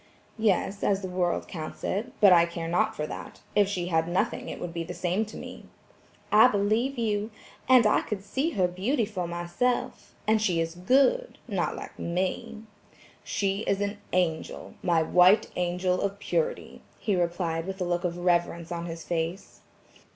[0.39, 4.07] "Yes, as the world counts it, but I care not for that; if she had
[4.07, 5.65] nothing it would be the same to me."
[6.31, 7.29] "I believe you.
[7.69, 12.63] And I could see her beauty for myself; and she is good, not like me."
[13.23, 18.17] "She is an angel, my white angel of purity," he replied with a look of
[18.17, 19.59] reverence on his face.